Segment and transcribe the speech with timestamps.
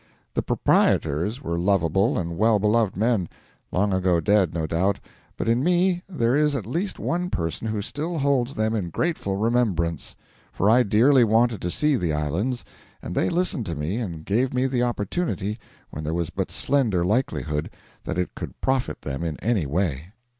[0.33, 3.29] The proprietors were lovable and well beloved men:
[3.71, 4.99] long ago dead, no doubt,
[5.37, 9.35] but in me there is at least one person who still holds them in grateful
[9.37, 10.15] remembrance;
[10.51, 12.65] for I dearly wanted to see the islands,
[13.03, 15.59] and they listened to me and gave me the opportunity
[15.91, 17.69] when there was but slender likelihood
[18.05, 20.13] that it could profit them in any way.